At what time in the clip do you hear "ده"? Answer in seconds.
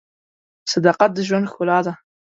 1.85-1.93